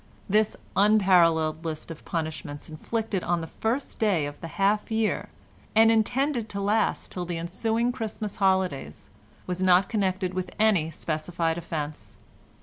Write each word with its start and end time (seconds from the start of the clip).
This 0.27 0.57
unparalleled 0.75 1.63
list 1.63 1.91
of 1.91 2.03
punishments 2.05 2.71
inflicted 2.71 3.21
on 3.23 3.41
the 3.41 3.45
first 3.45 3.99
day 3.99 4.25
of 4.25 4.41
the 4.41 4.47
half 4.57 4.89
year, 4.89 5.29
and 5.75 5.91
intended 5.91 6.49
to 6.49 6.59
last 6.59 7.11
till 7.11 7.23
the 7.23 7.37
ensuing 7.37 7.91
Christmas 7.91 8.37
holidays, 8.37 9.11
was 9.45 9.61
not 9.61 9.89
connected 9.89 10.33
with 10.33 10.49
any 10.57 10.89
specified 10.89 11.59
offence. 11.59 12.17